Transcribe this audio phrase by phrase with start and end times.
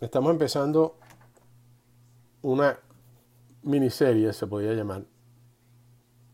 [0.00, 0.98] estamos empezando
[2.42, 2.78] una
[3.62, 5.04] miniserie, se podría llamar.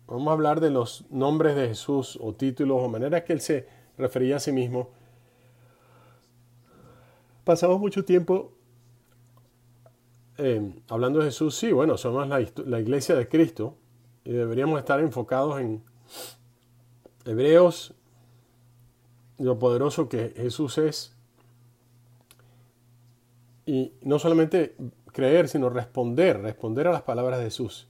[0.07, 3.67] Vamos a hablar de los nombres de Jesús o títulos o maneras que él se
[3.97, 4.91] refería a sí mismo.
[7.45, 8.53] Pasamos mucho tiempo
[10.39, 11.57] eh, hablando de Jesús.
[11.57, 13.77] Sí, bueno, somos la, la iglesia de Cristo
[14.25, 15.83] y deberíamos estar enfocados en
[17.25, 17.95] Hebreos,
[19.39, 21.17] lo poderoso que Jesús es.
[23.65, 24.77] Y no solamente
[25.13, 27.89] creer, sino responder, responder a las palabras de Jesús.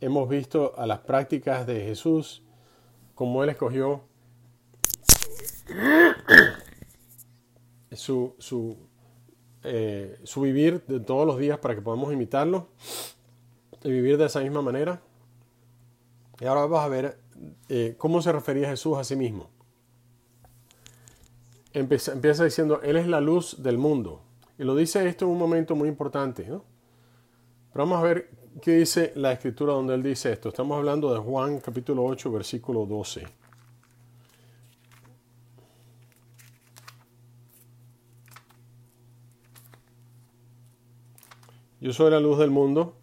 [0.00, 2.42] Hemos visto a las prácticas de Jesús,
[3.14, 4.02] como Él escogió
[7.92, 8.76] su, su,
[9.62, 12.68] eh, su vivir de todos los días para que podamos imitarlo
[13.84, 15.02] y vivir de esa misma manera.
[16.40, 17.18] Y ahora vamos a ver
[17.68, 19.50] eh, cómo se refería Jesús a sí mismo.
[21.72, 24.22] Empieza, empieza, diciendo, Él es la luz del mundo.
[24.58, 26.44] Y lo dice esto en un momento muy importante.
[26.44, 26.64] Pero
[27.72, 30.48] vamos a ver qué dice la escritura donde Él dice esto.
[30.48, 33.26] Estamos hablando de Juan capítulo 8, versículo 12.
[41.80, 42.94] Yo soy la luz del mundo.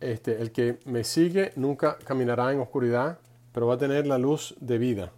[0.00, 3.18] Este, el que me sigue nunca caminará en oscuridad,
[3.52, 5.12] pero va a tener la luz de vida.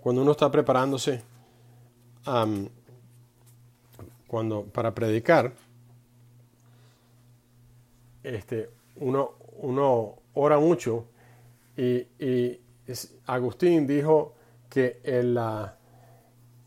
[0.00, 1.22] Cuando uno está preparándose
[4.26, 5.52] cuando, para predicar,
[8.22, 11.06] este, uno, uno ora mucho
[11.76, 12.60] y,
[13.26, 14.34] Agustín dijo
[14.68, 15.38] que el,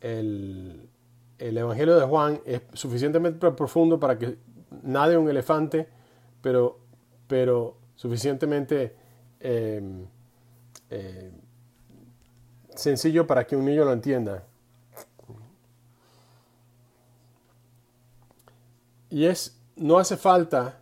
[0.01, 0.89] el,
[1.37, 4.37] el, Evangelio de Juan es suficientemente profundo para que
[4.83, 5.87] nade un elefante,
[6.41, 6.79] pero,
[7.27, 8.95] pero suficientemente
[9.39, 9.81] eh,
[12.79, 14.43] sencillo para que un niño lo entienda.
[19.09, 20.81] Y es, no hace falta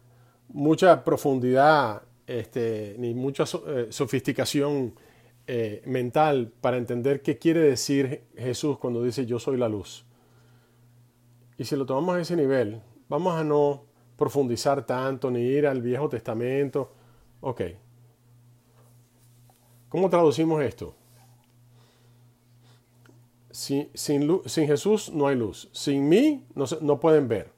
[0.50, 4.94] mucha profundidad este, ni mucha eh, sofisticación
[5.48, 10.06] eh, mental para entender qué quiere decir Jesús cuando dice yo soy la luz.
[11.58, 13.86] Y si lo tomamos a ese nivel, vamos a no
[14.18, 16.92] profundizar tanto ni ir al Viejo Testamento.
[17.40, 17.62] Ok.
[19.90, 20.94] ¿Cómo traducimos esto?
[23.58, 25.70] Sin, sin, Jesús no hay luz.
[25.72, 27.52] Sin mí no, pueden ver.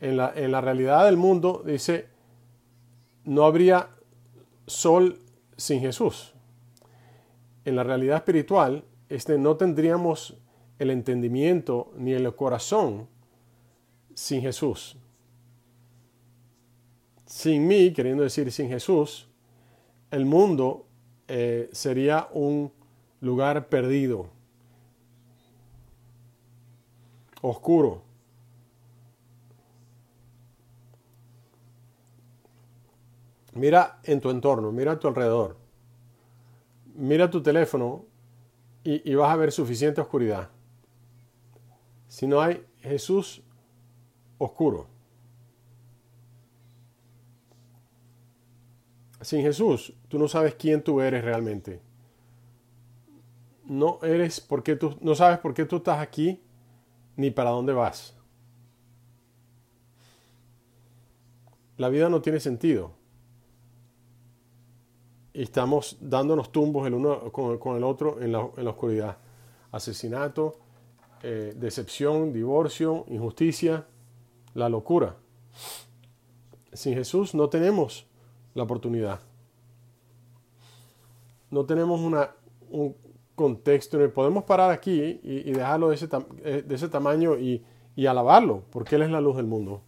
[0.00, 2.06] En la, en la realidad del mundo dice,
[3.24, 3.90] no habría
[4.66, 5.18] sol
[5.56, 6.34] sin Jesús
[7.66, 10.38] en la realidad espiritual, este, no tendríamos
[10.78, 13.08] el entendimiento ni el corazón
[14.14, 14.96] sin Jesús.
[17.26, 19.28] Sin mí, queriendo decir sin Jesús,
[20.12, 20.86] el mundo
[21.26, 22.70] eh, sería un
[23.20, 24.28] lugar perdido,
[27.50, 28.02] oscuro.
[33.54, 35.66] Mira en tu entorno, mira a tu alrededor
[36.96, 38.04] mira tu teléfono
[38.82, 40.48] y, vas a ver suficiente oscuridad.
[42.06, 43.42] Si no hay Jesús
[44.38, 44.86] oscuro.
[49.20, 51.82] Sin Jesús, tú no sabes quién tú eres realmente.
[53.64, 56.40] No eres porque tú no sabes por qué tú estás aquí
[57.16, 58.14] ni para dónde vas.
[61.76, 62.92] La vida no tiene sentido
[65.36, 69.18] y estamos dándonos tumbos el uno con, el otro en la, oscuridad.
[69.70, 70.56] Asesinato,
[71.22, 73.86] eh, decepción, divorcio, injusticia,
[74.54, 75.16] la locura.
[76.72, 78.06] Sin Jesús no tenemos
[78.54, 79.20] la oportunidad.
[81.50, 82.30] No tenemos una,
[82.70, 82.96] un
[83.36, 83.98] contexto.
[84.12, 86.08] Podemos parar aquí y, dejarlo de ese,
[86.42, 87.64] eh, de ese tamaño y,
[87.94, 89.82] y alabarlo, porque Él es la luz del mundo.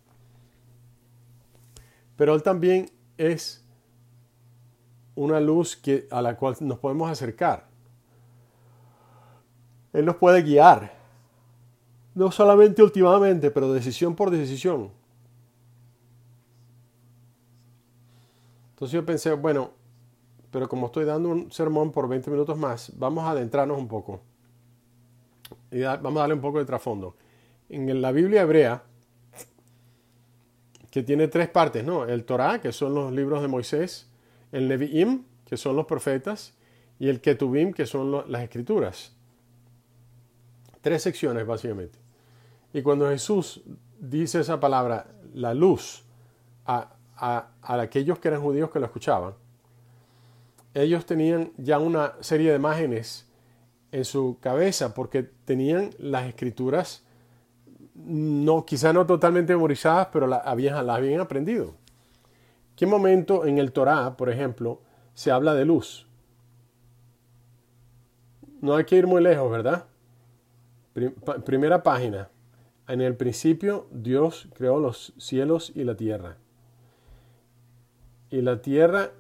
[2.15, 3.65] Pero Él también es
[5.17, 7.67] una luz que, a la cual nos podemos acercar.
[9.93, 10.93] Él nos puede guiar,
[12.15, 14.93] no solamente últimamente, pero decisión por decisión.
[18.71, 19.73] Entonces yo pensé, bueno,
[20.51, 24.21] pero como estoy dando un sermón por 20 minutos más, vamos a adentrarnos un poco.
[25.71, 27.17] Y vamos a darle un poco de trasfondo.
[27.69, 28.83] En la Biblia hebrea,
[30.91, 32.05] que tiene tres partes, ¿no?
[32.05, 34.09] El Torah, que son los libros de Moisés,
[34.53, 36.55] el Nevi'im, que son los profetas,
[36.99, 39.13] y el Ketubim, que son las escrituras.
[40.81, 41.99] Tres secciones, básicamente.
[42.73, 43.63] Y cuando Jesús
[43.99, 46.05] dice esa palabra, la luz,
[46.67, 49.35] a, a, aquellos que eran judíos que lo escuchaban,
[50.75, 53.27] ellos tenían ya una serie de imágenes
[53.93, 57.05] en su cabeza porque tenían las escrituras
[57.95, 61.75] no quizá no totalmente memorizadas, pero las habían, las habían aprendido.
[62.77, 64.81] ¿Qué momento en el Torá, por ejemplo,
[65.15, 66.07] se habla de luz?
[68.61, 69.87] No hay que ir muy lejos, ¿verdad?
[71.45, 72.29] Primera página.
[72.87, 76.37] En el principio Dios creó los cielos y la tierra.
[78.31, 79.11] Y la tierra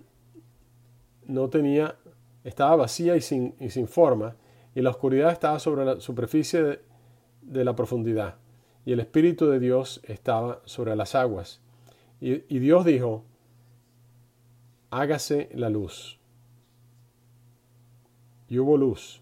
[1.28, 1.96] no tenía,
[2.42, 4.34] estaba vacía y sin, sin forma,
[4.74, 6.80] y la oscuridad estaba sobre la superficie
[7.42, 8.36] de, la profundidad,
[8.84, 11.60] y el Espíritu de Dios estaba sobre las aguas.
[12.20, 13.24] Y, y Dios dijo,
[14.90, 16.18] hágase la luz.
[18.48, 19.20] Y hubo luz.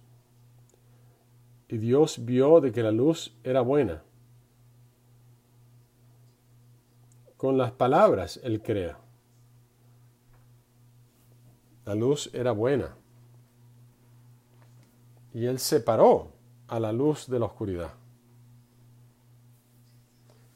[1.69, 4.05] Y Dios vio de que la luz era buena.
[7.37, 8.99] Con las palabras Él crea.
[11.87, 12.95] La luz era buena.
[15.33, 16.33] Y Él separó
[16.69, 17.93] a la luz de la oscuridad.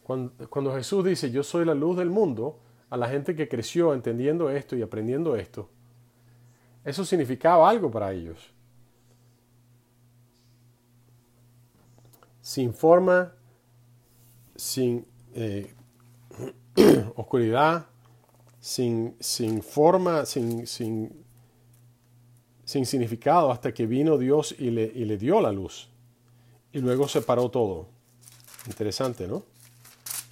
[0.03, 4.51] Cuando, Jesús dice, yo soy la luz del mundo, a la gente que creció entendiendo
[4.51, 5.69] esto y aprendiendo esto,
[6.85, 8.53] eso significaba algo para ellos.
[12.41, 13.33] Sin forma,
[14.57, 15.73] sin eh,
[17.15, 17.87] oscuridad,
[18.61, 21.20] sin, sin forma, sin, sin,
[22.71, 25.89] sin, significado, hasta que vino Dios y le, y le dio la luz.
[26.73, 27.89] Y luego separó todo.
[28.67, 29.43] Interesante, ¿no?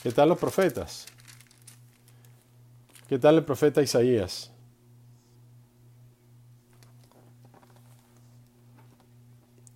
[0.00, 1.06] ¿Qué tal los profetas?
[3.08, 4.52] ¿Qué tal el profeta Isaías?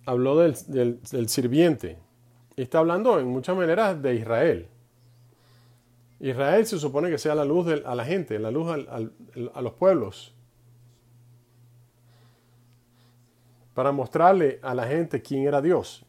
[0.05, 0.55] Habló del,
[1.11, 1.97] del, sirviente.
[2.55, 4.67] Y está hablando en muchas maneras de Israel.
[6.21, 10.32] Israel se supone que sea la luz a la gente, la luz a los pueblos.
[13.73, 16.05] Para mostrarle a la gente quién era Dios.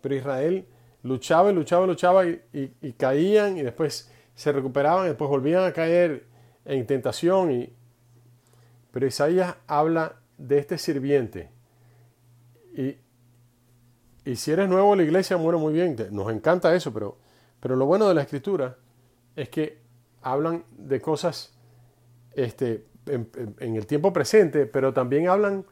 [0.00, 0.66] Pero Israel
[1.02, 5.72] luchaba y luchaba y luchaba y, caían y después se recuperaban y después volvían a
[5.72, 6.26] caer
[6.64, 7.70] en tentación.
[8.90, 11.50] Pero Isaías habla de este sirviente.
[12.76, 12.96] Y,
[14.24, 15.96] y si eres nuevo en la iglesia, muere muy bien.
[16.12, 17.18] Nos encanta eso, pero,
[17.58, 18.76] pero lo bueno de la escritura
[19.36, 19.78] es que
[20.22, 21.54] hablan de cosas
[22.32, 25.64] este, en, el tiempo presente, pero también hablan,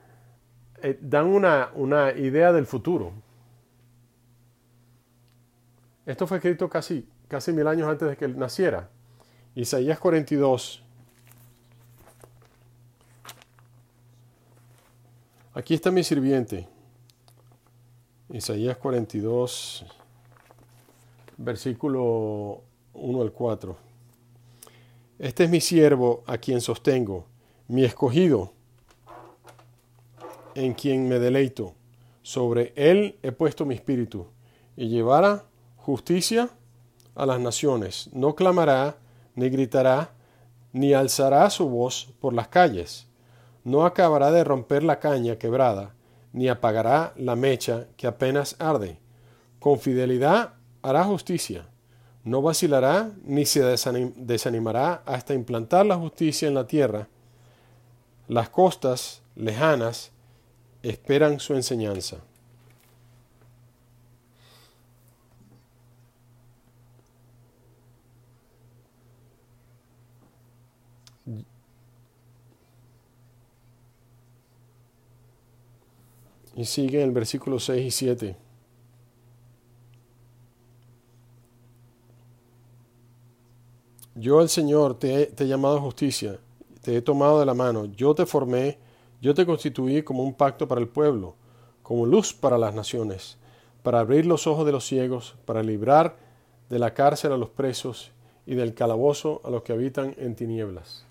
[0.82, 3.12] eh, dan una, una, idea del futuro.
[6.06, 8.88] Esto fue escrito casi, casi mil años antes de que él naciera.
[9.54, 10.82] Isaías 42.
[15.54, 16.69] Aquí está mi sirviente.
[18.30, 19.86] Isaías 42,
[21.38, 23.76] versículo 1 al 4.
[25.19, 27.25] Este es mi siervo a quien sostengo,
[27.69, 28.52] mi escogido,
[30.54, 31.74] en quien me deleito.
[32.22, 34.26] Sobre él he puesto mi espíritu,
[34.76, 35.44] y llevará
[35.76, 36.50] justicia
[37.14, 38.10] a las naciones.
[38.12, 38.96] No clamará,
[39.34, 40.12] ni gritará,
[40.72, 43.06] ni alzará su voz por las calles.
[43.64, 45.94] No acabará de romper la caña quebrada,
[46.32, 48.98] ni apagará la mecha que apenas arde.
[49.58, 51.68] Con fidelidad hará justicia
[52.28, 57.08] no vacilará ni se desanimará hasta implantar la justicia en la tierra.
[58.28, 60.12] Las costas lejanas
[60.90, 62.18] esperan su enseñanza.
[76.57, 78.37] Y sigue el versículo 6 y 7.
[84.16, 86.40] Yo el Señor te he, llamado a justicia,
[86.83, 88.76] te he tomado de la mano, yo te formé,
[89.20, 91.34] yo te constituí como un pacto para el pueblo,
[91.82, 93.38] como luz para las naciones,
[93.82, 96.16] para abrir los ojos de los ciegos, para librar
[96.68, 98.12] de la cárcel a los presos
[98.46, 101.04] y del calabozo a los que habitan en tinieblas.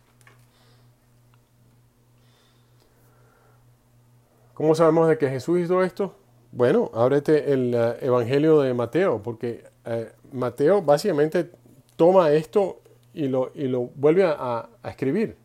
[4.54, 6.16] ¿Cómo sabemos de que Jesús hizo esto?
[6.52, 11.52] Bueno, ábrete el eh, Evangelio de Mateo, porque eh, Mateo básicamente
[11.96, 12.82] toma esto
[13.14, 15.38] y lo, y lo vuelve a, escribir.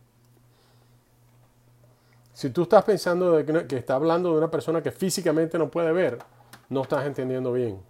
[2.33, 5.93] Si tú estás pensando de que, está hablando de una persona que físicamente no puede
[5.93, 6.19] ver,
[6.71, 7.81] no estás entendiendo bien.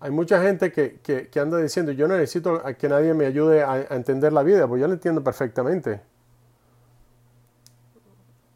[0.00, 3.96] Hay mucha gente que, que, anda diciendo, yo necesito que nadie me ayude a, a,
[3.96, 6.00] entender la vida, pues yo lo entiendo perfectamente.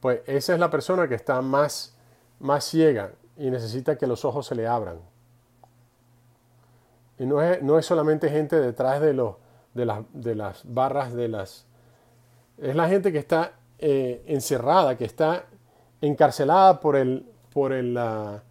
[0.01, 1.97] Pues esa es la persona que está más,
[2.41, 4.99] más ciega y necesita que los ojos se le abran.
[7.19, 9.37] Y no es, no es solamente gente detrás de los,
[9.75, 11.67] de, las, de las barras de las...
[12.59, 15.47] Es la gente que está eh, encerrada, que está
[16.01, 18.43] encarcelada por el, por el, ah,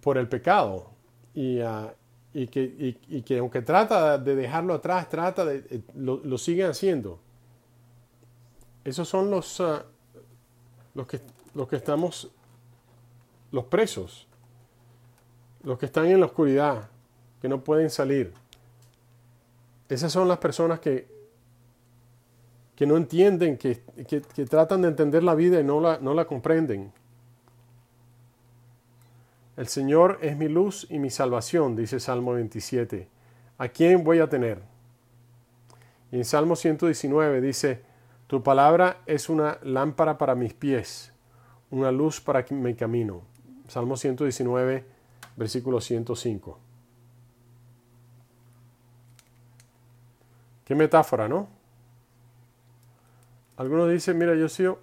[0.00, 0.90] por el pecado.
[1.34, 1.92] Y, ah,
[2.32, 7.18] que, y, que, aunque trata de dejarlo atrás, trata de, eh, lo, lo siguen haciendo.
[8.84, 9.84] Esos son los, ah,
[10.94, 11.20] los, que,
[11.54, 12.30] los que estamos,
[13.50, 14.28] los presos,
[15.62, 16.88] los que están en la oscuridad,
[17.40, 18.32] que no pueden salir.
[19.90, 21.08] Esas son las personas que,
[22.76, 26.26] que no entienden, que, que, tratan de entender la vida y no la, no la
[26.26, 26.92] comprenden.
[29.56, 33.08] El Señor es mi luz y mi salvación, dice Salmo 27.
[33.58, 34.62] ¿A quién voy a tener?
[36.12, 37.82] Y en Salmo 119 dice,
[38.28, 41.12] Tu palabra es una lámpara para mis pies,
[41.68, 43.22] una luz para mi camino.
[43.66, 44.84] Salmo 119,
[45.36, 46.69] versículo 105.
[50.70, 51.48] Qué metáfora, ¿no?
[53.56, 54.78] Algunos dicen, mira, yo sigo,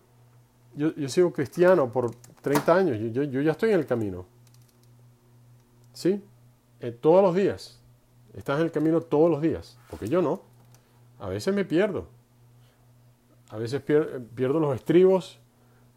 [0.75, 4.25] yo, sigo cristiano por 30 años, yo, ya estoy en el camino.
[5.93, 6.21] ¿Sí?
[6.81, 7.79] Eh, todos los días.
[8.33, 10.41] Estás en el camino todos los días, porque yo no.
[11.19, 12.07] A veces me pierdo.
[13.49, 15.39] A veces pierdo los estribos,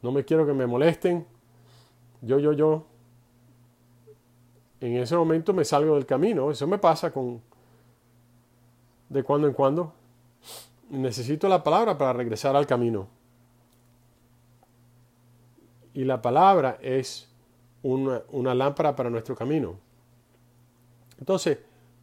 [0.02, 1.26] no me quiero que me molesten.
[2.20, 2.86] Yo, yo, yo.
[4.80, 6.48] En ese momento me salgo del camino.
[6.48, 7.42] Eso me pasa con,
[9.10, 9.92] de cuando en cuando.
[10.88, 13.08] Necesito la palabra para regresar al camino.
[15.92, 17.28] Y la palabra es
[17.82, 19.74] una, lámpara para nuestro camino.
[21.18, 21.58] Entonces,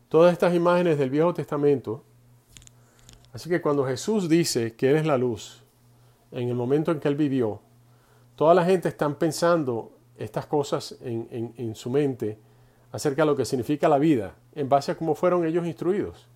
[0.09, 2.03] todas estas imágenes del Viejo Testamento,
[3.33, 5.63] así que cuando Jesús dice que Él es la luz,
[6.31, 7.59] en el momento en que Él vivió,
[8.35, 12.37] toda la gente está pensando estas cosas en, en su mente
[12.91, 16.27] acerca de lo que significa la vida, en base a cómo fueron ellos instruidos.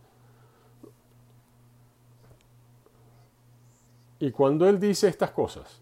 [4.21, 5.81] Y cuando él dice estas cosas,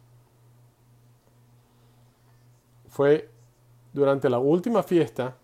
[2.87, 3.29] fue
[3.91, 5.35] durante la última fiesta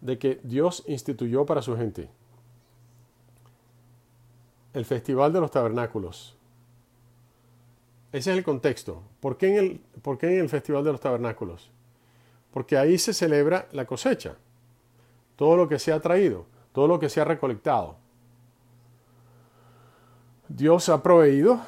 [0.00, 2.10] de que Dios instituyó para su gente.
[4.72, 6.36] El Festival de los Tabernáculos.
[8.10, 9.00] Ese es el contexto.
[9.20, 11.70] ¿Por qué, en el, ¿Por qué en el Festival de los Tabernáculos?
[12.50, 14.34] Porque ahí se celebra la cosecha.
[15.36, 17.96] Todo lo que se ha traído, todo lo que se ha recolectado.
[20.48, 21.60] Dios ha proveído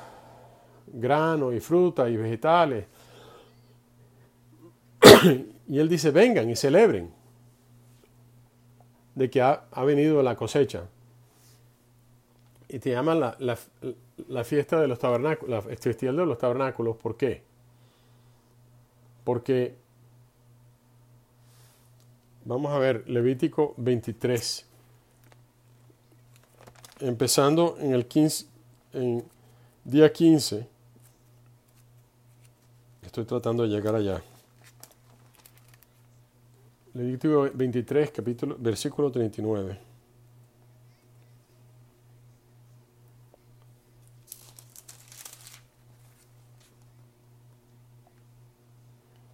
[0.97, 2.87] grano y fruta y vegetales.
[5.69, 7.11] y él dice, vengan y celebren
[9.15, 10.89] de que ha, venido la cosecha.
[12.69, 13.37] Y te llaman la,
[14.29, 16.97] la, fiesta de los tabernáculos, la festival de los tabernáculos.
[16.97, 17.43] ¿Por qué?
[19.25, 19.77] Porque,
[22.45, 24.67] vamos a ver, Levítico 23,
[27.01, 28.47] empezando en el 15,
[28.93, 29.25] en
[29.85, 30.76] día 15,
[33.07, 34.21] Estoy tratando de llegar allá.
[36.93, 39.79] Levítico 23, capítulo, versículo 39.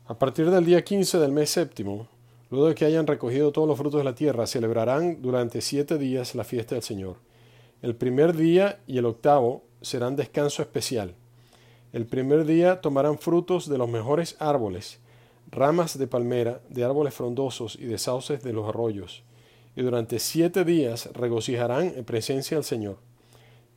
[0.07, 2.09] A partir del día 15 del mes séptimo,
[2.50, 6.35] luego de que hayan recogido todos los frutos de la tierra, celebrarán durante siete días
[6.35, 7.17] la fiesta del Señor.
[7.81, 11.14] El primer día y el octavo serán descanso especial
[11.92, 14.99] el primer día tomarán frutos de los mejores árboles,
[15.50, 19.25] ramas de palmera, de árboles frondosos y de sauces de los arroyos,
[19.76, 22.96] y durante siete días regocijarán en presencia del Señor.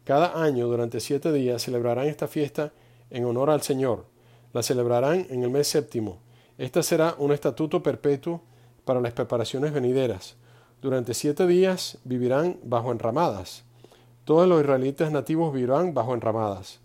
[0.05, 2.71] Cada año, durante siete días, celebrarán esta fiesta
[3.09, 4.05] en honor al Señor.
[4.53, 6.19] La celebrarán en el mes séptimo.
[6.57, 8.41] Esta será un estatuto perpetuo
[8.85, 10.37] para las preparaciones venideras.
[10.81, 13.65] Durante siete días vivirán bajo enramadas.
[14.23, 16.79] Todos los israelitas nativos vivirán bajo enramadas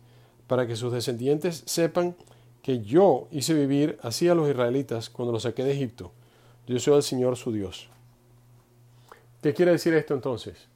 [0.50, 2.16] para que sus descendientes sepan
[2.60, 6.10] que yo hice vivir así a los israelitas cuando los saqué de Egipto.
[6.66, 7.88] Yo soy el Señor su Dios.
[9.40, 10.66] ¿Qué quiere decir esto entonces?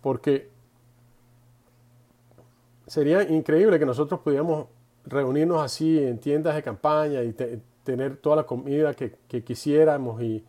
[0.00, 0.50] Porque
[2.88, 4.66] sería increíble que nosotros pudiéramos
[5.04, 7.32] reunirnos así en tiendas de campaña y
[7.84, 10.44] tener toda la comida que, quisiéramos y,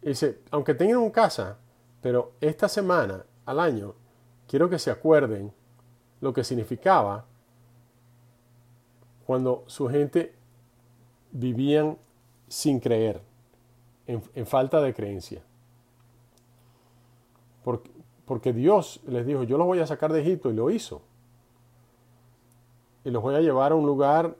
[0.00, 1.58] dice, aunque tengan un casa,
[2.00, 3.94] pero esta semana al año
[4.48, 5.52] quiero que se acuerden
[6.20, 7.24] lo que significaba
[9.26, 10.34] cuando su gente
[11.30, 11.96] vivían
[12.48, 13.20] sin creer,
[14.06, 15.42] en, falta de creencia.
[18.24, 21.02] Porque, Dios les dijo, yo los voy a sacar de Egipto y lo hizo.
[23.04, 24.34] Y los voy a llevar a un lugar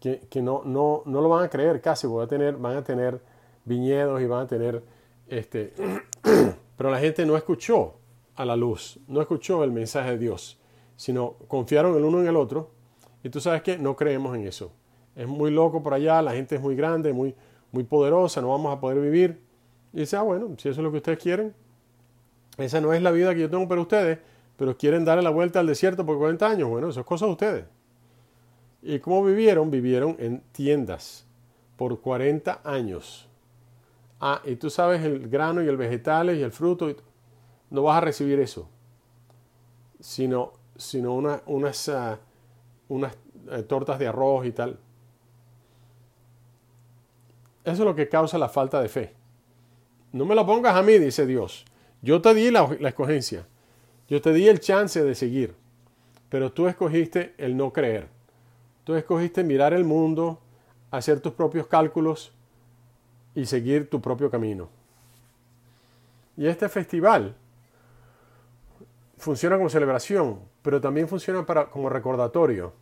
[0.00, 3.20] que, no, no, no, lo van a creer casi, van a tener
[3.64, 4.82] viñedos y van a tener
[5.26, 5.72] este,
[6.76, 7.94] Pero la gente no escuchó
[8.36, 10.58] a la luz, no escuchó el mensaje de Dios,
[10.96, 12.70] sino confiaron el uno en el otro.
[13.22, 14.70] Y tú sabes que no creemos en eso.
[15.16, 17.34] Es muy loco por allá, la gente es muy grande, muy,
[17.72, 19.40] muy poderosa, no vamos a poder vivir.
[19.92, 21.54] Y dice, ah, bueno, si eso es lo que ustedes quieren,
[22.58, 24.18] esa no es la vida que yo tengo para ustedes,
[24.56, 26.68] pero quieren darle la vuelta al desierto por 40 años.
[26.68, 27.64] Bueno, eso es cosa de ustedes.
[28.82, 29.70] ¿Y cómo vivieron?
[29.70, 31.26] Vivieron en tiendas
[31.76, 33.28] por 40 años.
[34.20, 36.94] Ah, y tú sabes el grano y el vegetales y el fruto,
[37.74, 38.68] no vas a recibir eso,
[39.98, 42.20] sino, sino unas, ah,
[42.88, 43.18] unas
[43.50, 44.78] eh, tortas de arroz y tal.
[47.64, 49.12] Eso es lo que causa la falta de fe.
[50.12, 51.64] No me lo pongas a mí, dice Dios.
[52.00, 53.44] Yo te di la, la escogencia.
[54.08, 55.56] Yo te di el chance de seguir.
[56.28, 58.06] Pero tú escogiste el no creer.
[58.84, 60.38] Tú escogiste mirar el mundo,
[60.92, 62.32] hacer tus propios cálculos
[63.34, 64.68] y seguir tu propio camino.
[66.36, 67.34] Y este festival
[69.16, 72.72] funciona como celebración, pero también funciona para, como recordatorio.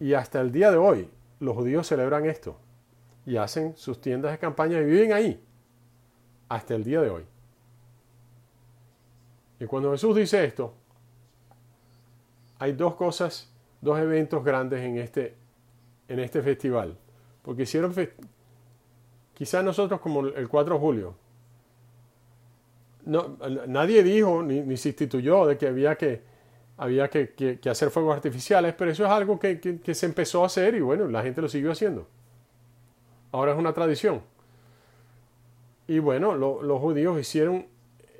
[0.00, 1.10] Y hasta el día de hoy
[1.40, 2.56] los judíos celebran esto
[3.24, 5.42] y hacen sus tiendas de campaña y viven ahí
[6.48, 7.24] hasta el día de hoy.
[9.60, 10.74] Y cuando Jesús dice esto,
[12.58, 15.36] hay dos cosas, dos eventos grandes en este,
[16.08, 16.96] en este festival.
[17.42, 17.94] Porque hicieron,
[19.34, 21.14] quizás nosotros como el 4 de julio,
[23.04, 26.22] no, nadie dijo ni, se instituyó de que había que,
[26.76, 30.80] había que, hacer fuegos artificiales, pero eso es algo que, se empezó a hacer y
[30.80, 32.06] bueno, la gente lo siguió haciendo.
[33.32, 34.22] Ahora es una tradición.
[35.88, 37.66] Y bueno, los judíos hicieron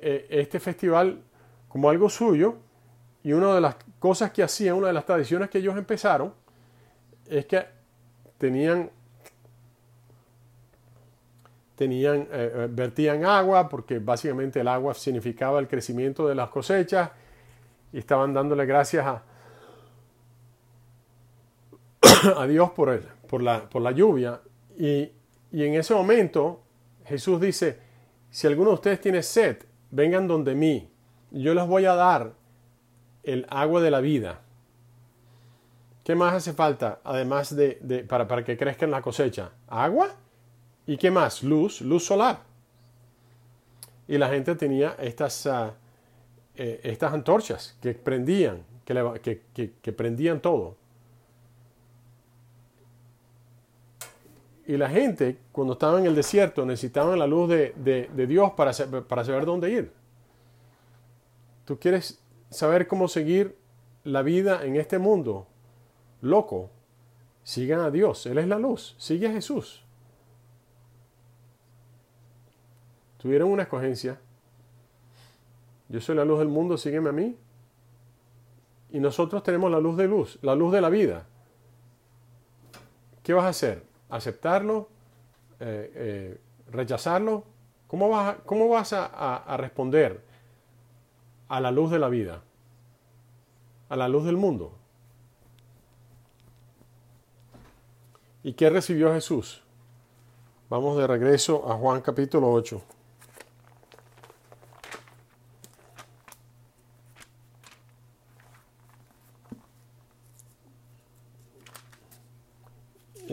[0.01, 1.21] eh, este festival
[1.69, 2.55] como algo suyo
[3.23, 6.33] y una de las cosas que hacían, una de las tradiciones que ellos empezaron,
[7.27, 7.65] es que
[8.37, 8.89] tenían
[11.91, 17.11] eh, eh, vertían agua, porque básicamente el agua significaba el crecimiento de las cosechas,
[17.91, 19.23] y estaban dándole gracias a,
[22.47, 24.41] Dios por, por, la, por la lluvia.
[24.77, 25.11] Y,
[25.51, 26.63] en ese momento
[27.05, 27.77] Jesús dice,
[28.31, 29.57] si alguno de ustedes tiene sed,
[29.91, 30.89] vengan donde mí,
[31.31, 32.33] yo les voy a dar
[33.23, 34.41] el agua de la vida.
[36.03, 39.51] ¿Qué más hace falta, además de, para, que crezca la cosecha?
[39.67, 40.09] ¿Agua?
[40.85, 41.43] ¿Y qué más?
[41.43, 42.41] Luz, luz solar.
[44.07, 45.73] Y la gente tenía estas, ah,
[46.55, 50.75] eh, estas antorchas que prendían, que, que, prendían todo.
[54.65, 57.73] Y la gente, cuando estaba en el desierto, necesitaban la luz de,
[58.13, 58.71] de Dios para,
[59.07, 59.91] para saber dónde ir.
[61.65, 63.57] ¿Tú quieres saber cómo seguir
[64.03, 65.47] la vida en este mundo
[66.21, 66.69] loco?
[67.43, 69.82] Sigan a Dios, Él es la luz, sigue a Jesús.
[73.23, 74.19] Tuvieron una escogencia.
[75.87, 77.37] Yo soy la luz del mundo, sígueme a mí.
[78.91, 81.25] Y nosotros tenemos la luz de luz, la luz de la vida.
[83.23, 83.85] ¿Qué vas a hacer?
[84.09, 84.89] ¿Aceptarlo?
[85.61, 87.45] Eh, eh, ¿Rechazarlo?
[87.87, 90.21] ¿Cómo vas, cómo vas a responder
[91.47, 92.41] a la luz de la vida?
[93.87, 94.73] A la luz del mundo.
[98.43, 99.63] ¿Y qué recibió Jesús?
[100.69, 102.81] Vamos de regreso a Juan capítulo 8.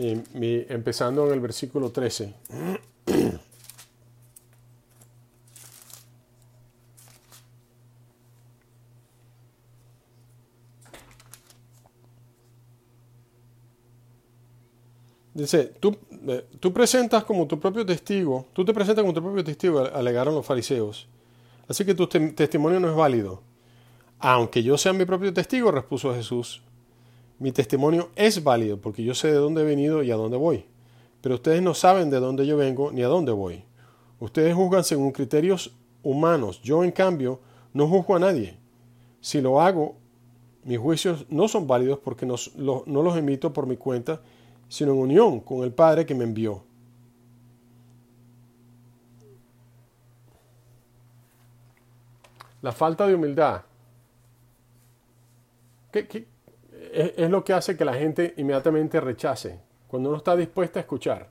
[0.01, 2.33] Empezando en el versículo 13.
[15.33, 19.43] Dice, tú, eh, tú, presentas como tu propio testigo, tú te presentas como tu propio
[19.43, 21.07] testigo, alegaron los fariseos.
[21.67, 23.41] Así que tu testimonio no es válido.
[24.19, 26.61] Aunque yo sea mi propio testigo, repuso Jesús,
[27.41, 30.63] mi testimonio es válido porque yo sé de dónde he venido y a dónde voy.
[31.21, 33.63] Pero ustedes no saben de dónde yo vengo ni a dónde voy.
[34.19, 36.61] Ustedes juzgan según criterios humanos.
[36.61, 37.39] Yo, en cambio,
[37.73, 38.59] no juzgo a nadie.
[39.21, 39.95] Si lo hago,
[40.65, 42.35] mis juicios no son válidos porque no,
[42.85, 44.21] los emito por mi cuenta,
[44.69, 46.63] sino en unión con el Padre que me envió.
[52.61, 53.63] La falta de humildad.
[55.91, 56.30] ¿Qué, qué,
[56.91, 61.29] es, lo que hace que la gente inmediatamente rechace, cuando uno está dispuesta a escuchar.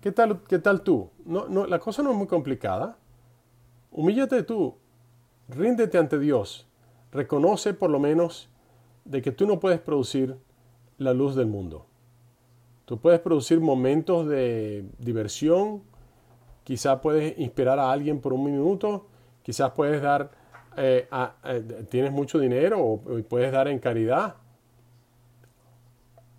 [0.00, 1.10] ¿Qué tal, qué tal tú?
[1.24, 2.96] No, no, la cosa no es muy complicada.
[3.90, 4.76] Humíllate tú,
[5.48, 6.68] ríndete ante Dios,
[7.10, 8.48] reconoce por lo menos
[9.04, 10.36] de que tú no puedes producir
[10.98, 11.86] la luz del mundo.
[12.84, 15.82] Tú puedes producir momentos de diversión
[16.68, 19.06] quizás puedes inspirar a alguien por un minuto,
[19.42, 20.30] quizás puedes dar,
[20.76, 21.08] eh,
[21.44, 24.34] eh, tienes mucho dinero o, puedes dar en caridad.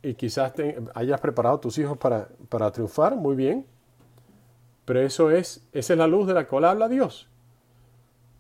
[0.02, 0.54] Y quizás
[0.94, 3.66] hayas preparado a tus hijos para, para triunfar, muy bien.
[4.86, 7.28] Pero eso es, esa es la luz de la cual habla Dios.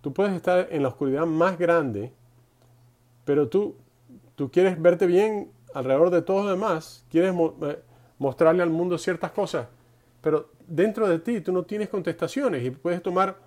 [0.01, 2.11] Tú puedes estar en la oscuridad más grande,
[3.25, 3.75] pero tú,
[4.35, 7.79] tú quieres verte bien alrededor de todos los demás, quieres eh,
[8.17, 9.67] mostrarle al mundo ciertas cosas,
[10.21, 13.37] pero dentro de ti tú no tienes contestaciones y puedes tomar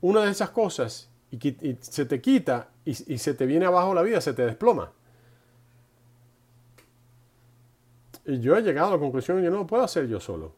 [0.00, 1.38] una de esas cosas y,
[1.80, 4.92] se te quita y, se te viene abajo la vida, se te desploma.
[8.30, 10.52] Y yo he llegado a la conclusión que yo no lo puedo hacer yo solo.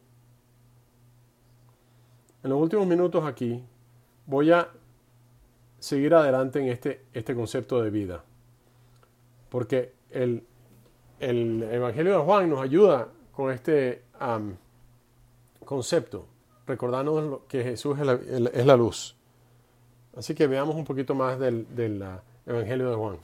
[2.43, 3.63] En los últimos minutos aquí
[4.27, 4.69] voy a
[5.79, 8.23] seguir adelante en este, este concepto de vida.
[9.49, 10.43] Porque el,
[11.19, 14.03] el Evangelio de Juan nos ayuda con este
[15.65, 16.27] concepto,
[16.67, 19.15] recordándonos que Jesús es la, luz.
[20.15, 21.65] Así que veamos un poquito más del,
[22.45, 23.17] Evangelio de Juan.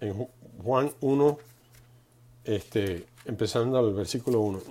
[0.00, 0.28] En
[0.62, 1.38] Juan 1,
[2.44, 4.60] este, empezando al versículo 1.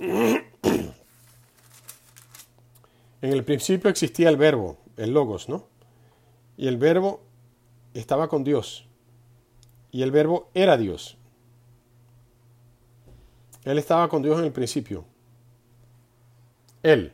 [3.22, 5.68] en el principio existía el verbo, el logos, ¿no?
[6.58, 7.22] Y el verbo
[7.94, 8.88] estaba con Dios.
[9.92, 11.18] Y el verbo era Dios.
[13.64, 15.06] Él estaba con Dios en el principio.
[16.84, 17.12] Él.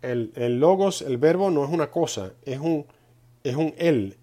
[0.00, 2.86] El, logos, el verbo no es una cosa, es un,
[3.42, 4.16] es un él,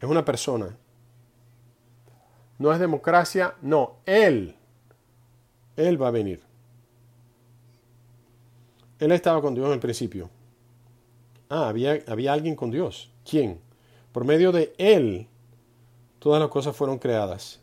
[0.00, 0.76] es una persona.
[2.60, 4.54] No es democracia, no, él.
[5.76, 6.42] Él va a venir.
[8.98, 10.28] Él estaba con Dios en el principio.
[11.48, 13.10] Ah, había, había alguien con Dios.
[13.24, 13.62] ¿Quién?
[14.12, 15.26] Por medio de Él,
[16.18, 17.60] todas las cosas fueron creadas.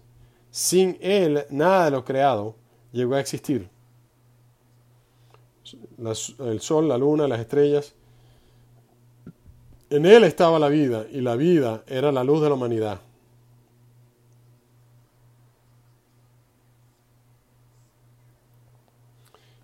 [0.49, 2.55] Sin Él, nada de lo creado
[2.91, 3.69] llegó a existir.
[6.39, 7.93] el sol, la luna, las estrellas.
[9.91, 13.01] En Él estaba la vida y la vida era la luz de la humanidad.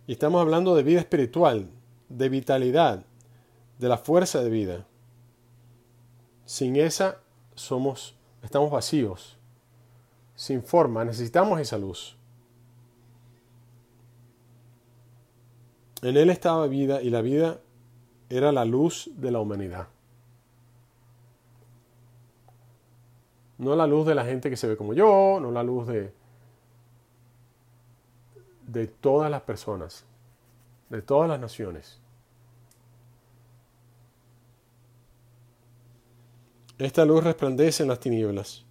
[0.06, 1.70] Y estamos hablando de vida espiritual,
[2.10, 3.06] de vitalidad,
[3.80, 4.86] de la fuerza de vida.
[6.46, 7.20] Sin esa
[7.56, 9.38] somos, estamos vacíos,
[10.36, 12.18] sin forma, necesitamos esa luz.
[16.02, 17.62] En él estaba vida y la vida
[18.30, 19.88] era la luz de la humanidad.
[23.58, 26.12] No la luz de la gente que se ve como yo, no la luz de,
[28.74, 30.04] de todas las personas,
[30.90, 32.00] de todas las naciones.
[36.80, 38.66] Esta luz resplandece en las tinieblas,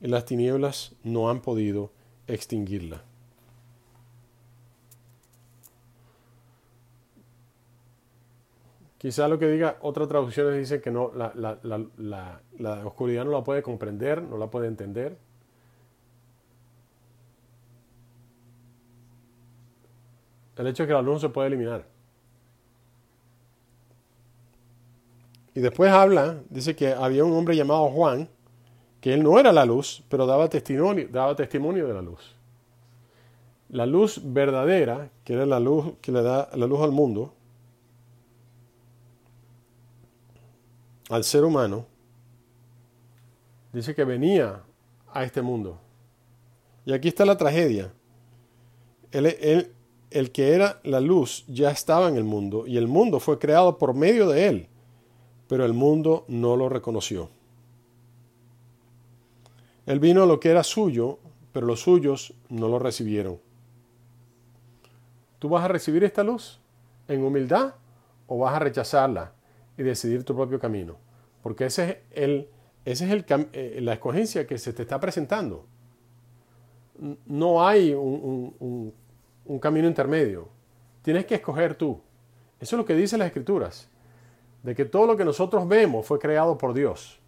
[0.00, 1.92] y las tinieblas no han podido
[2.26, 3.02] extinguirla.
[8.96, 13.62] Quizá lo que diga otras traducciones dice que no, la, la, oscuridad no la puede
[13.62, 15.18] comprender, no la puede entender.
[20.56, 21.84] El hecho es que la luz no se puede eliminar.
[25.54, 28.28] Y después habla, dice que había un hombre llamado Juan,
[29.00, 32.34] que él no era la luz, pero daba testimonio, daba testimonio de la luz.
[33.68, 37.32] La luz verdadera, que era la luz que le da la luz al mundo,
[41.10, 41.86] al ser humano,
[43.72, 44.62] dice que venía
[45.12, 45.78] a este mundo.
[46.84, 47.92] Y aquí está la tragedia.
[50.14, 53.78] El que era la luz ya estaba en el mundo y el mundo fue creado
[53.78, 54.68] por medio de él
[55.48, 57.30] pero el mundo no lo reconoció.
[59.86, 61.18] Él vino a lo que era suyo,
[61.52, 63.38] pero los suyos no lo recibieron.
[65.38, 66.60] ¿Tú vas a recibir esta luz
[67.06, 67.74] en humildad
[68.26, 69.32] o vas a rechazarla
[69.76, 70.96] y decidir tu propio camino?
[71.42, 72.48] Porque ese es, el,
[72.86, 75.66] es eh, la escogencia que se te está presentando.
[77.26, 78.94] No hay un, un
[79.60, 80.48] camino intermedio.
[81.02, 82.00] Tienes que escoger tú.
[82.60, 83.88] Eso es lo que dicen las escrituras
[84.64, 87.20] de que todo lo que nosotros vemos fue creado por Dios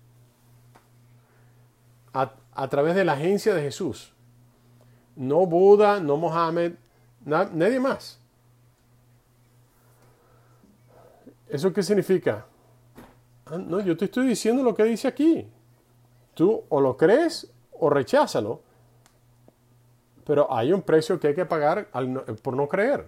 [2.12, 4.14] a, través de la agencia de Jesús.
[5.14, 6.72] No Buda, no Mohammed,
[7.24, 8.18] nadie más.
[11.48, 12.46] ¿Eso qué significa?
[13.44, 15.46] Ah, no, yo te estoy diciendo lo que dice aquí.
[16.32, 18.62] Tú o lo crees o recházalo.
[20.26, 21.88] Pero hay un precio que hay que pagar
[22.42, 23.06] por no creer.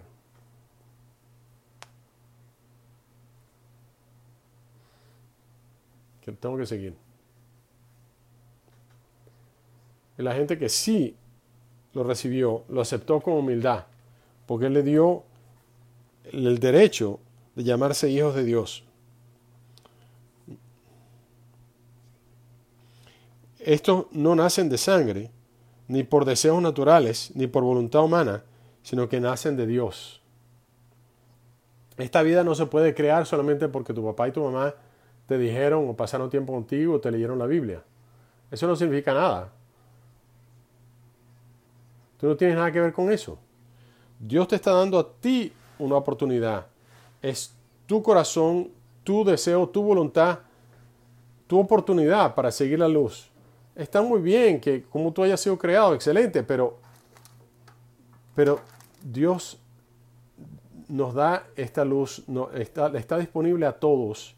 [6.37, 6.95] tengo que seguir.
[10.17, 11.15] Y la gente que sí
[11.93, 13.85] lo recibió, lo aceptó con humildad,
[14.45, 15.23] porque Él le dio
[16.31, 17.19] el derecho
[17.55, 18.83] de llamarse hijos de Dios.
[23.59, 25.31] Estos no nacen de sangre,
[25.89, 28.43] ni por deseos naturales, ni por voluntad humana,
[28.83, 30.21] sino que nacen de Dios.
[31.97, 34.75] Esta vida no se puede crear solamente porque tu papá y tu mamá
[35.25, 37.83] te dijeron o pasaron tiempo contigo o te leyeron la Biblia.
[38.51, 39.51] Eso no significa nada.
[42.19, 43.39] Tú no tienes nada que ver con eso.
[44.19, 46.67] Dios te está dando a ti una oportunidad.
[47.21, 47.55] Es
[47.87, 48.69] tu corazón,
[49.03, 50.39] tu deseo, tu voluntad,
[51.47, 53.31] tu oportunidad para seguir la luz.
[53.79, 56.79] Está muy bien que como tú hayas sido creado, excelente, pero,
[58.35, 58.59] pero
[59.01, 59.57] Dios
[60.89, 62.21] nos da esta luz,
[62.55, 64.35] está, está disponible a todos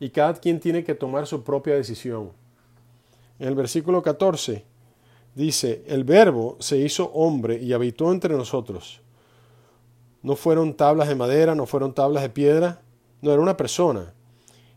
[0.00, 2.32] y cada quien tiene que tomar su propia decisión.
[3.38, 4.64] En el versículo 14
[5.36, 9.02] dice, el verbo se hizo hombre y habitó entre nosotros.
[10.20, 12.82] No fueron tablas de madera, no fueron tablas de piedra,
[13.22, 14.12] no era una persona.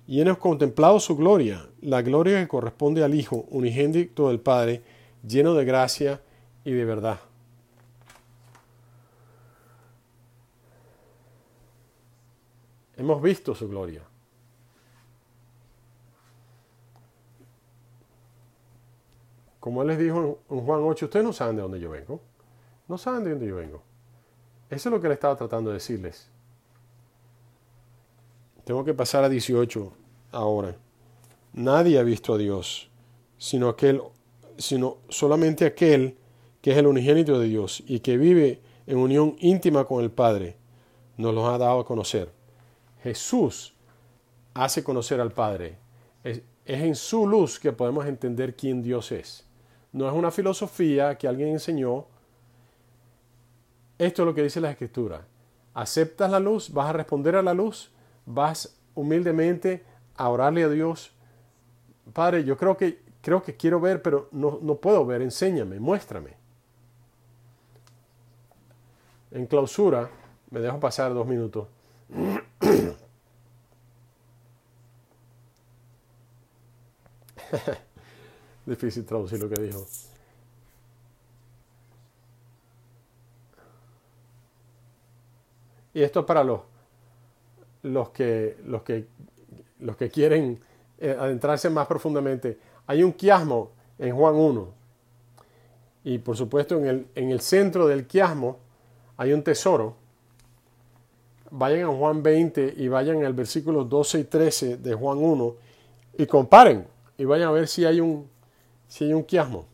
[0.05, 4.81] Y hemos contemplado su gloria, la gloria que corresponde al Hijo unigénito del Padre,
[5.25, 6.21] lleno de gracia
[6.65, 7.19] y de verdad.
[12.97, 14.01] Hemos visto su gloria.
[19.59, 22.19] Como él les dijo en Juan 8, ustedes no saben de dónde yo vengo.
[22.89, 23.81] No saben de dónde yo vengo.
[24.69, 26.29] Eso es lo que él estaba tratando de decirles.
[28.63, 29.91] Tengo que pasar a 18
[30.31, 30.75] ahora.
[31.53, 32.89] Nadie ha visto a Dios,
[33.37, 34.01] sino aquel,
[34.57, 36.17] sino solamente aquel
[36.61, 40.55] que es el unigénito de Dios y que vive en unión íntima con el Padre,
[41.17, 42.31] nos lo ha dado a conocer.
[43.01, 43.73] Jesús
[44.53, 45.77] hace conocer al Padre.
[46.23, 49.45] Es, es en su luz que podemos entender quién Dios es.
[49.91, 52.07] No es una filosofía que alguien enseñó.
[53.97, 55.27] Esto es lo que dice la Escritura.
[55.73, 57.91] Aceptas la luz, vas a responder a la luz,
[58.25, 59.83] vas humildemente
[60.15, 61.11] a orarle a Dios.
[62.13, 65.21] Padre, yo creo que, creo que quiero ver, pero no, no puedo ver.
[65.21, 66.35] Enséñame, muéstrame.
[69.31, 70.09] En clausura,
[70.51, 71.67] me dejo pasar dos minutos.
[78.65, 79.85] Difícil traducir lo que dijo.
[85.93, 86.61] Y esto es para los,
[87.83, 89.05] los, que, los, que,
[89.79, 90.59] los que quieren
[90.97, 92.57] eh, adentrarse más profundamente.
[92.87, 94.67] Hay un quiasmo en Juan 1.
[96.05, 98.59] Y por supuesto en el, en el centro del quiasmo
[99.17, 99.95] hay un tesoro.
[101.51, 105.55] Vayan a Juan 20 y vayan al versículo 12 y 13 de Juan 1
[106.17, 108.27] y comparen y vayan a ver si hay un,
[108.87, 109.65] si hay un quiasmo.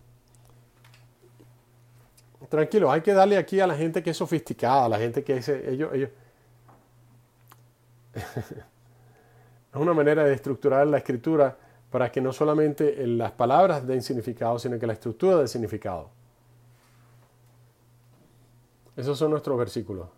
[2.50, 5.38] Tranquilo, hay que darle aquí a la gente que es sofisticada, a la gente que
[5.38, 5.50] es...
[5.50, 6.10] Ellos, ellos.
[9.73, 11.58] es una manera de estructurar la escritura
[11.91, 16.10] para que no solamente las palabras den significado, sino que la estructura dé significado.
[18.95, 20.10] Esos son nuestros versículos.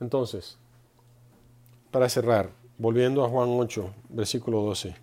[0.00, 0.58] Entonces,
[1.90, 4.94] para cerrar, volviendo a Juan 8, versículo 12.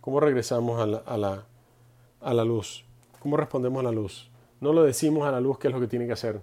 [0.00, 1.44] ¿Cómo regresamos a la,
[2.20, 2.84] a la, luz?
[3.20, 4.30] ¿Cómo respondemos a la luz?
[4.60, 6.40] No lo decimos a la luz qué es lo que tiene que hacer.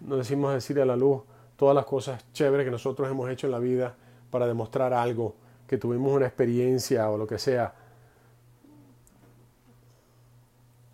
[0.00, 1.22] No decimos decir a la luz
[1.56, 3.94] todas las cosas chéveres que nosotros hemos hecho en la vida
[4.30, 7.74] para demostrar algo, que tuvimos una experiencia o lo que sea.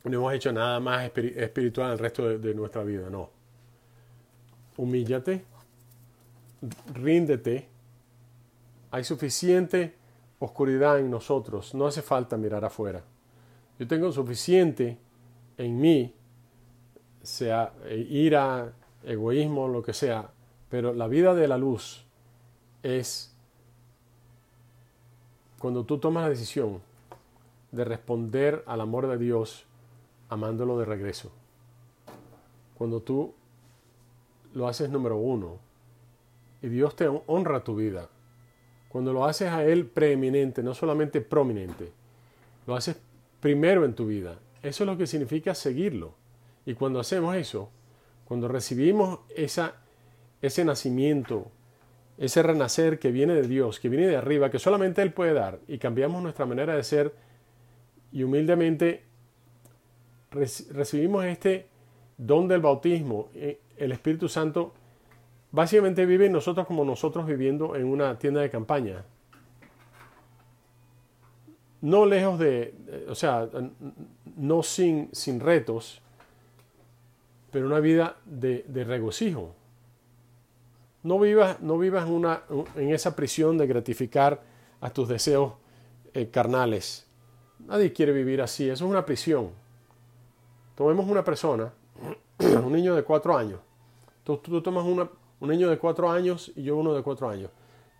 [0.05, 3.31] No hemos hecho nada más espiritual el resto de nuestra vida, no.
[4.77, 5.45] Humíllate,
[6.95, 7.69] ríndete.
[8.91, 9.95] Hay suficiente
[10.39, 13.05] oscuridad en nosotros, no hace falta mirar afuera.
[13.79, 14.99] Yo tengo suficiente
[15.57, 16.15] en mí,
[17.31, 18.73] sea ira,
[19.05, 20.31] egoísmo, lo que sea,
[20.69, 22.05] pero la vida de la luz
[22.83, 23.35] es
[25.59, 26.81] cuando tú tomas la decisión
[27.73, 29.67] de responder al amor de Dios
[30.29, 31.31] amándolo de regreso.
[32.77, 33.35] Cuando tú
[34.55, 35.59] lo haces número uno,
[36.63, 38.09] y Dios te honra tu vida.
[38.89, 41.93] Cuando lo haces a Él preeminente, no solamente prominente,
[42.67, 42.97] lo haces
[43.41, 44.39] primero en tu vida.
[44.63, 46.15] Eso es lo que significa seguirlo.
[46.71, 47.69] Y cuando hacemos eso,
[48.27, 51.51] cuando recibimos ese nacimiento,
[52.17, 55.59] ese renacer que viene de Dios, que viene de arriba, que solamente Él puede dar,
[55.67, 57.13] y cambiamos nuestra manera de ser
[58.13, 59.03] y humildemente
[60.31, 61.67] recibimos este
[62.17, 64.73] don del bautismo, eh, el Espíritu Santo
[65.53, 69.05] Básicamente vive nosotros como nosotros viviendo en una tienda de campaña.
[71.81, 72.73] no lejos de,
[73.09, 73.49] o sea,
[74.37, 76.01] no sin, sin retos,
[77.51, 79.55] pero una vida de, regocijo.
[81.03, 82.43] No vivas, no vivas una,
[82.77, 84.43] en esa prisión de gratificar
[84.81, 85.55] a tus deseos
[86.13, 87.07] eh, carnales.
[87.59, 89.51] Nadie quiere vivir así, eso es una prisión.
[90.75, 91.73] Tomemos una persona,
[92.39, 93.61] un niño de cuatro años.
[94.25, 95.09] Tú, tomas un
[95.49, 97.51] niño de cuatro años y yo uno de cuatro años.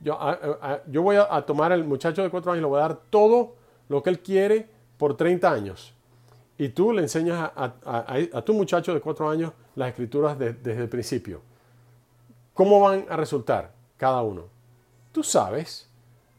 [0.01, 3.55] Yo, voy a, tomar al muchacho de cuatro años y le voy a dar todo
[3.89, 5.95] lo que él quiere por 30 años.
[6.61, 11.41] Y tú le enseñas a, tu muchacho de cuatro años las escrituras desde el principio.
[12.53, 14.45] ¿Cómo van a resultar cada uno?
[15.11, 15.89] Tú sabes,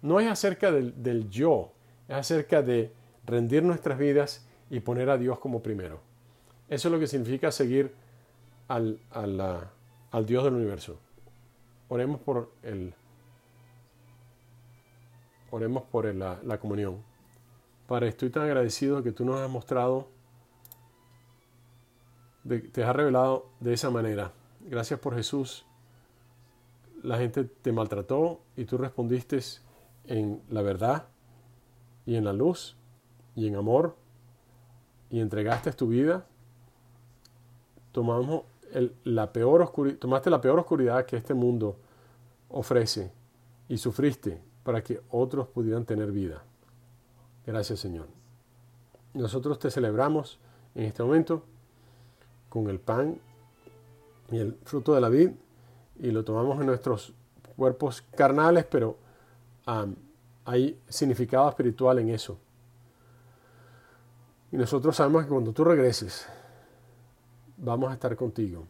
[0.03, 1.71] no es acerca del, yo,
[2.07, 2.93] es acerca de
[3.25, 5.99] rendir nuestras vidas y poner a Dios como primero.
[6.69, 7.91] Eso es lo que significa seguir
[8.67, 8.99] al,
[10.27, 10.99] Dios del universo.
[11.89, 12.93] Oremos por el,
[15.49, 17.10] oremos por la comunión.
[17.91, 20.07] Padre, estoy tan agradecido que tú nos has mostrado,
[22.71, 24.31] te has revelado de esa manera.
[24.61, 25.65] Gracias por Jesús.
[27.03, 29.41] La gente te maltrató y tú respondiste
[30.05, 31.07] en la verdad
[32.05, 32.77] y en la luz
[33.35, 33.97] y en amor
[35.09, 36.25] y entregaste tu vida.
[37.91, 38.43] Tomamos
[39.03, 41.75] la peor tomaste la peor oscuridad que este mundo
[42.47, 43.11] ofrece
[43.67, 46.45] y sufriste para que otros pudieran tener vida.
[47.45, 48.07] Gracias Señor.
[49.13, 50.39] Nosotros te celebramos
[50.75, 51.43] en este momento
[52.49, 53.19] con el pan
[54.31, 55.31] y el fruto de la vid
[55.99, 57.13] y lo tomamos en nuestros
[57.55, 58.97] cuerpos carnales, pero
[60.45, 62.37] hay significado espiritual en eso.
[64.51, 66.27] Y nosotros sabemos que cuando tú regreses,
[67.57, 68.65] vamos a estar contigo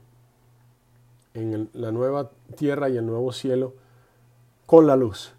[1.34, 3.74] en la nueva tierra y el nuevo cielo
[4.66, 5.34] con la luz.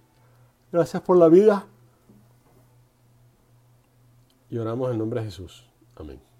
[0.72, 1.66] Gracias por la vida.
[4.52, 5.64] Y oramos en nombre de Jesús.
[5.96, 6.31] Amén.